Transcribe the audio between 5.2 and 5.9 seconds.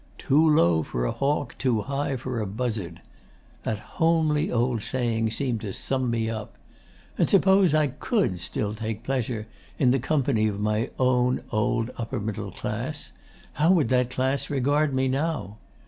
seemed to